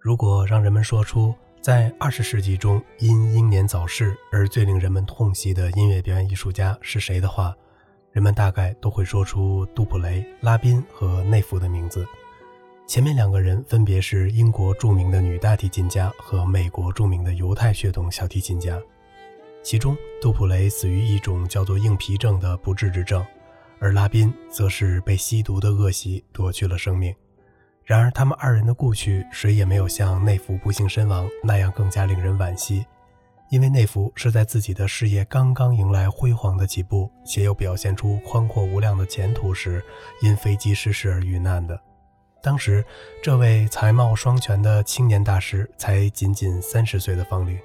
[0.00, 7.54] 如果让人们说出在二十世纪中因英年早逝而最令人们痛惜的音乐表演艺术家是谁的话，
[8.10, 12.06] 人们大概都会说出杜普雷、拉宾和内弗的名字。
[12.86, 18.80] 前面两个人分别是英国著名的女大提琴家和美国著名的犹太血统小提琴家。
[19.62, 23.22] 其中，杜普雷死于一种叫做硬皮症的不治之症，
[23.78, 27.14] 而拉宾则是被吸毒的恶习夺去了生命。
[27.90, 32.86] 然而，他们二人的故去，谁也没有像内弗不幸身亡那样更加令人惋惜。
[33.48, 39.84] 因为内弗是在自己的事业刚刚迎来辉煌的起步，且又表现出宽阔无量的前途时，
[40.22, 41.76] 因飞机失事而遇难的。
[42.40, 42.84] 当时，
[43.24, 47.58] 这位才貌双全的青年大师才仅仅三十岁的芳龄。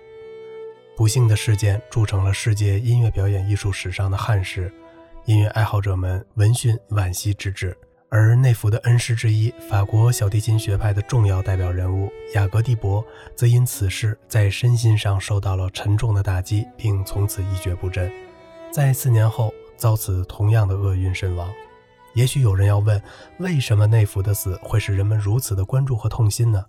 [0.97, 4.73] 不幸的事件铸成了世界音乐表演艺术史上的憾事，
[5.25, 7.77] 音乐爱好者们闻讯惋惜之至。
[8.09, 13.03] 而内弗的恩师之一，法国小提琴学派的重要代表人物雅各蒂博，
[13.35, 18.11] 则因此事在身心上受到了沉重的打击，并从此一蹶不振，
[18.71, 21.51] 在四年后遭此同样的厄运身亡。
[22.13, 23.01] 也许有人要问，
[23.39, 26.63] 为什么内弗的死会使人们如此的关注和痛心呢？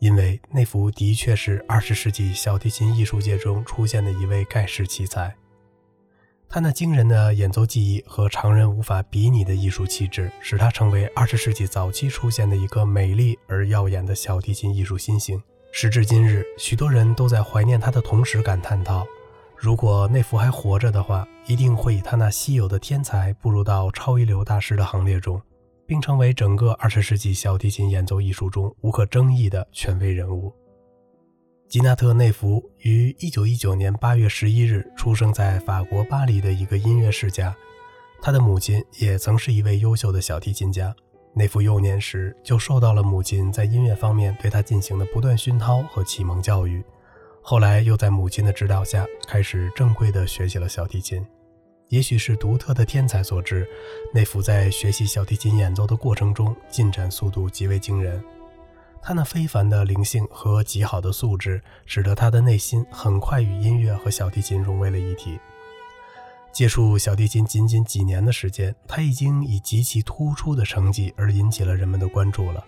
[0.00, 5.32] 因为内弗的确是二十世纪小提琴艺术界中出现的一位盖世奇才，
[6.52, 15.40] 他那惊人的演奏技艺和常人无法比拟的艺术气质，使他成为二十世纪早期出现的一个美丽而耀眼的小提琴艺术新星。
[15.70, 19.06] 时至今日，许多人都在怀念他的同时感叹道
[19.56, 25.40] ：“如果内弗还活着的话，一定会以他那稀有的天才步入到超一流大师的行列中。”
[25.86, 30.52] 并成为整个二十世纪小提琴演奏艺术中无可争议的权威人物。
[31.70, 37.54] 吉纳特·内弗于一九一九年八月十一日出生在法国巴黎的一个音乐世家，
[38.20, 40.92] 他的母亲也曾是一位优秀的小提琴家。
[41.32, 46.82] 内弗幼年时就受到了母亲在音乐方面对他进行的不断熏陶和启蒙教育，
[47.40, 51.24] 后来又在母亲的指导下开始正规地学习了小提琴。
[51.86, 53.64] 也许是独特的天才所致，
[54.12, 58.20] 内弗在学习小提琴演奏的过程中进展速度极为惊人。
[59.02, 65.38] 他那非凡的灵性和极好的素质，使得他的内心很快与音乐和小提琴融为了一体。
[66.52, 72.64] 接触小提琴仅仅几年的时间，他已经以极其突出的成绩而引起了人们的关注了。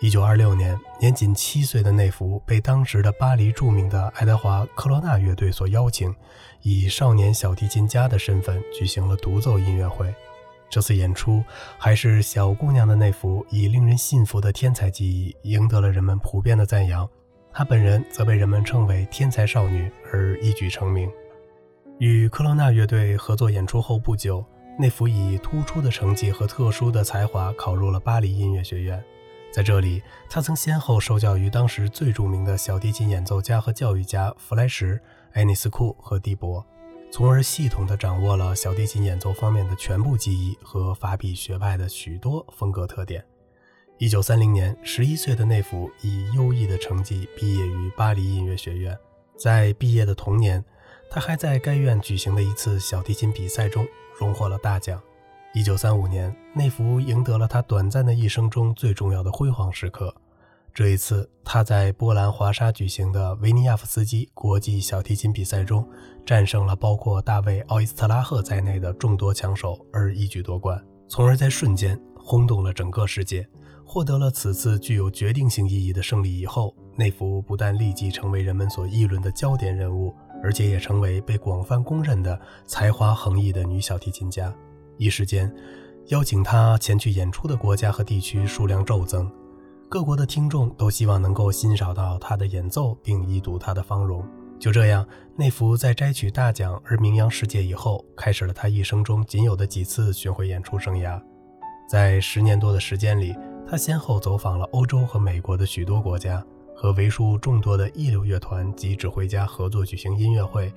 [0.00, 6.14] 一九二六年，年仅七岁的内弗被当时的巴黎著名的爱德华·科罗纳乐队所邀请，
[6.62, 10.14] 以少年小提琴家的身份举行了独奏音乐会。
[10.70, 11.42] 这次演出
[11.76, 17.08] 还是小姑娘的内弗以令人信服的天才技艺赢得了人们普遍的赞扬，
[17.52, 21.10] 她本人则被人们称为天才少女而一举成名。
[21.98, 24.44] 与科罗纳乐队合作演出后不久，
[24.78, 29.02] 内弗以突出的成绩和特殊的才华考入了巴黎音乐学院。
[29.52, 34.98] 在这里，他曾先后受教于当时最著名的小提琴演奏家和教育家弗莱什、
[35.32, 36.64] 爱尼斯库和蒂博，
[37.12, 43.22] 从而系统地掌握了小提琴演奏方面的全部技艺和法比学派的许多风格特点。
[43.98, 48.96] 一九三零年，十一岁的内弗以优异的成绩毕业于巴黎音乐学院。
[49.36, 50.64] 在毕业的同年，
[51.10, 53.86] 他还在该院举行的一次小提琴比赛中
[54.18, 55.02] 荣获了大奖。
[55.52, 60.14] 一九三五年，内弗赢得了他短暂的一生中最重要的辉煌时刻。
[60.72, 65.86] 这一次，他在波兰华沙举行的维尼亚夫斯基国际小提琴比赛中，
[66.24, 73.46] 战胜了包括大卫·奥伊斯特拉赫在内的众多强手，而一举夺冠，从而在瞬间轰动了整个世界。
[73.84, 80.14] 获得了此次具有决定性意义的胜利以后，内弗不但立即成为人们所议论的焦点人物，
[80.44, 84.54] 而且也成为被广泛公认的才华横溢的女小提琴家。
[84.96, 85.52] 一时间，
[86.06, 89.28] 邀请她前去演出的国家和地区数量骤增，
[89.90, 94.24] 各国的听众都希望能够欣赏到他的演奏，并一睹他的芳容。
[94.56, 101.20] 就这样，内弗在摘取大奖而名扬世界以后，开始了他一生中仅有的几次巡回演出生涯。
[101.88, 103.34] 在十年多的时间里，
[103.66, 106.40] 他先后走访了欧洲和美国的许多国家，
[106.76, 110.72] 和为数众多的一流乐团及指挥家合作举行音乐会。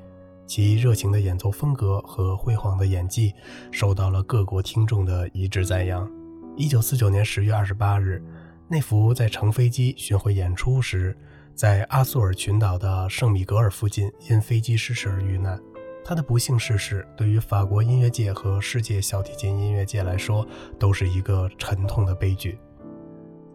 [0.48, 3.32] 其热情的演奏风格和辉煌的演技
[3.70, 6.10] 受到了各国听众的一致赞扬。
[6.56, 8.20] 一九四九年十月二十八日，
[8.69, 11.15] 内弗在乘飞机巡回演出时，
[11.54, 15.60] 在阿苏尔群岛的圣米格尔附近因飞机失事而遇难。
[16.04, 20.45] 他的不幸逝世对于法国音乐界和世界小提琴音乐界来说
[20.80, 22.57] 都是一个沉痛的悲剧。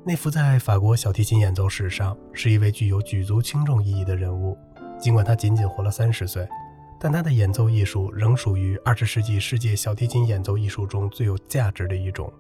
[0.05, 4.57] 内弗在法国小提琴演奏史上是一位具有举足轻重意义的人物，
[4.99, 6.47] 尽管他仅仅活了三十岁。
[7.01, 12.33] 但他的演奏艺术仍属于二十世纪世界小提琴演奏艺术中最有价值的一种。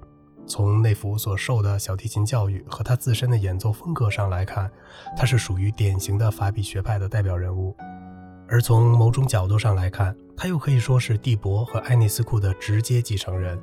[0.48, 4.70] 从内弗所受的小提琴教育和他自身的演奏风格上来看，
[5.16, 7.74] 他是属于典型的法比学派的代表人物；
[8.48, 13.60] 而从某种角度上来看，他又可以说是蒂博和埃内斯库的直接继承人。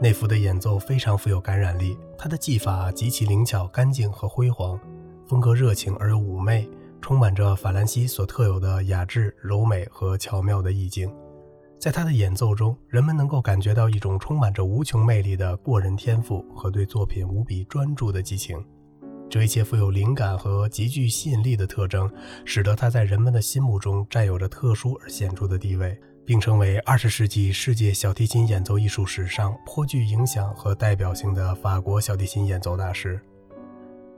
[0.00, 4.78] 内弗的演奏非常富有感染力，他的技法极其灵巧、干净和辉煌，
[5.26, 6.68] 风格热情而又妩媚，
[7.00, 11.12] 充满着法兰西所特有的雅致、柔美和巧妙的意境。
[11.80, 18.62] 在他的演奏中，人们能够感觉到一种充满着无穷魅力的过人天赋和对作品无比专注的激情。
[19.30, 22.10] 这一切富有灵感和极具吸引力的特征，
[22.44, 33.18] 使得他在人们的心目中占有着特殊而显著的地位，并成为二十世纪世界小提琴演奏艺术史上颇具影响和代表性的法国小提琴演奏大师。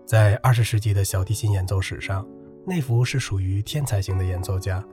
[0.04, 2.26] 在二十世纪的小提琴演奏史上，
[2.66, 4.84] 内弗是属于天才型的演奏家。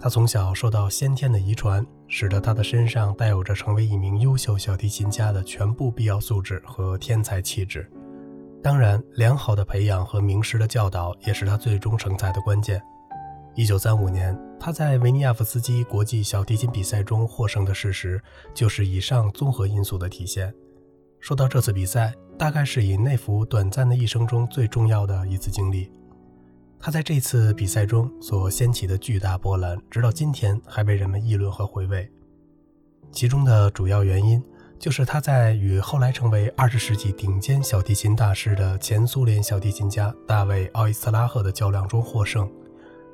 [0.00, 7.90] 他从小受到先天的遗传，使得他的身上带有着成为一名优秀小提琴家的全部必要素质和天才气质。
[8.62, 12.82] 当然，良好的培养和名师的教导也是他最终成才的关键。
[13.54, 18.20] 一九三五年，他在维尼亚夫斯基国际小提琴比赛中获胜的事实，
[18.52, 20.52] 就是以上综合因素的体现。
[21.20, 25.90] 说到这次比赛，大概是以内弗短暂的一生中最重要的一次经历。
[26.84, 32.06] 他在这次比赛中所掀起的巨大波澜，直到今天还被人们议论和回味。
[33.10, 34.44] 其中的主要原因，
[34.78, 42.46] 就是他在与后来成为二十世纪顶尖小提琴大师的前苏联小提琴家大卫·奥伊斯拉赫的较量中获胜。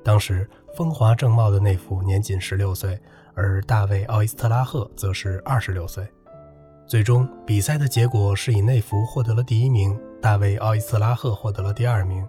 [0.02, 3.00] 当时风华正茂的内弗年仅十六岁，
[3.34, 6.04] 而大卫·奥伊斯特拉赫则是二十六岁。
[6.88, 12.26] 最终比赛的结果是以内弗获得了第一名，大卫·奥伊斯拉赫获得了第二名。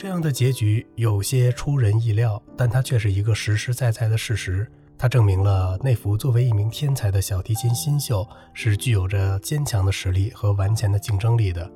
[0.00, 4.66] 这样的结局有些出人意料，但它却是一个实实在在的事实。
[4.96, 11.70] 它证明了内弗作为一名天才的小提琴新秀是具有着坚强的实力和顽强的竞争力的。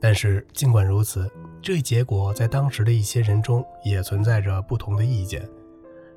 [0.00, 1.30] 但是，尽管如此，
[1.60, 5.46] 这一结果在当时的一些人中也存在着不同的意见。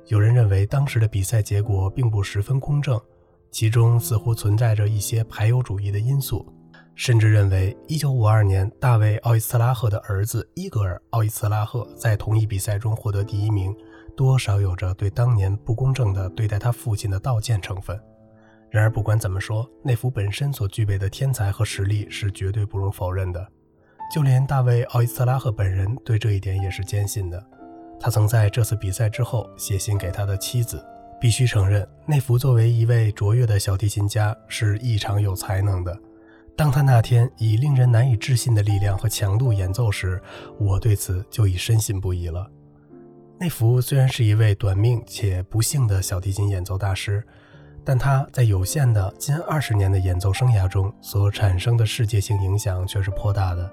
[0.06, 2.98] 有人认为当时的比赛结果并不十分公正，
[3.50, 6.50] 其中似乎存在着一些排忧主义的因素。
[6.94, 13.74] 甚至认为，1952年大卫·奥伊斯特拉赫的儿子伊格尔·奥伊斯特拉赫在同一比赛中获得第一名，
[14.16, 17.98] 多少有着对当年不公正的对待他父亲的道歉成分。
[18.70, 23.46] 然而，不管怎么说，内弗本身所具备的天才和实力是绝对不容否认的。
[24.14, 27.42] 就连大卫·奥伊斯特拉赫本人对这一点也是坚信的。
[27.98, 30.84] 他曾在这次比赛之后写信给他的妻子，
[31.20, 35.98] 必须承认，内弗作为一位卓越的小提琴家是异常有才能的。
[36.54, 40.20] 当他那天以令人难以置信的力量和强度演奏时，
[40.58, 42.48] 我对此就已深信不疑了。
[43.40, 47.24] 内弗虽然是一位短命且不幸的小提琴演奏大师，
[47.84, 53.68] 但他在有限的近二十年的演奏生涯中所产生的世界性影响却是颇大的。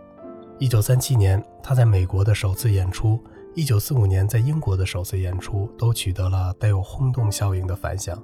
[0.57, 3.23] 一九三七年他在美国的首次演出，
[3.55, 8.19] 一九四五年在英国的首次演出，都取得了带有轰动效应的反响，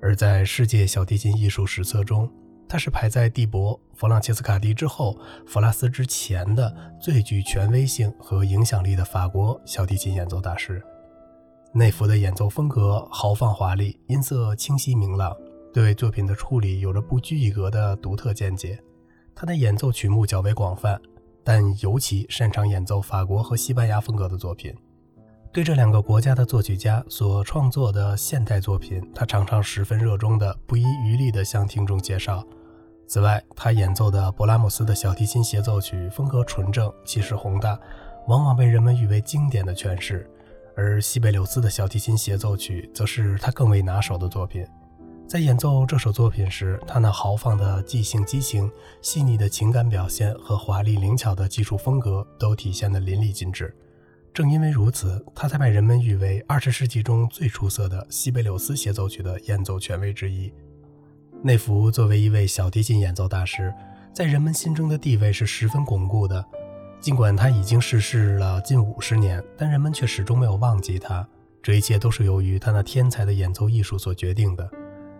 [0.00, 2.30] 而在世界小提琴艺术史册中。
[2.68, 5.16] 他是排在蒂博、弗朗切斯卡蒂之后，
[5.46, 10.82] 弗拉斯之前的最具权威性和影响力的法国小提琴演奏大师。
[11.72, 15.36] 内弗的演奏风格豪放华丽，音色清晰明朗，
[15.72, 18.78] 对作品的处理有着不拘一格的独特见解。
[19.34, 20.98] 他的演奏曲目较为广泛，
[21.44, 24.74] 但尤其擅长演奏法国和西班牙风格的作品。
[25.52, 32.42] 对这两个国家的作曲家所创作的现代作品，他常常十分热衷的不遗余力地向听众介绍。
[33.06, 37.78] 此外，他演奏的勃拉姆斯的小提琴协奏曲风格纯正，气势宏大，
[38.26, 40.26] 往往被人们誉为经典的诠释；
[40.74, 44.66] 而西贝柳斯的小提琴协奏曲则是他更为拿手的作品。
[45.28, 48.70] 在演奏这首作品时，他那豪放的即兴激情、
[49.02, 53.74] 细腻的情感表现和华丽灵巧的技术风格都体现得淋漓尽致。
[54.34, 60.52] 正因为如此，他才被人们誉为二十世纪中最出色的西贝柳斯协奏曲的演奏权威之一。
[61.46, 63.72] 内弗作为一位小提琴演奏大师，
[64.12, 66.44] 在人们心中的地位是十分巩固的。
[67.00, 71.24] 尽管他已经逝世了近五十年，但人们却始终没有忘记他。
[71.62, 74.68] 这一切都是由于他那天才的演奏艺术所决定的。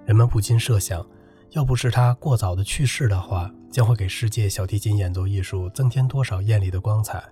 [0.05, 1.07] 人们不禁设想，
[1.53, 7.23] 要不是他过早的去世的话，将会给世界小提琴演奏艺术增添多少艳丽的光彩。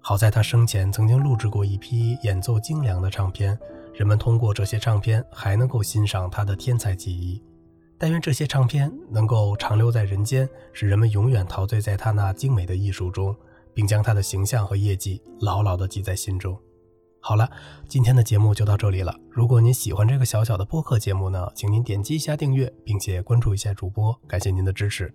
[0.00, 3.56] 好在他生前曾经录制过一批演奏精良的唱片，
[3.94, 7.40] 人们通过这些唱片还能够欣赏他的天才技艺。
[8.04, 13.34] 但愿这些唱片能够长留在人间，使人们永远陶醉在他那精美的艺术中，
[13.72, 16.54] 并将他的形象和业绩牢牢地记在心中。
[17.18, 17.50] 好了，
[17.88, 19.18] 今天的节目就到这里了。
[19.30, 25.10] 如果您喜欢这个小小的播客节目呢，请您点击一下订阅，并且关注一下主播，感谢您的支持。